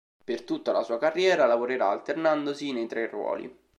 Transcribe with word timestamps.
Per 0.25 0.41
tutta 0.41 0.71
la 0.71 0.81
sua 0.81 0.97
carriera 0.97 1.45
lavorerà 1.45 1.89
alternandosi 1.89 2.71
nei 2.73 2.87
tre 2.87 3.05
ruoli. 3.05 3.55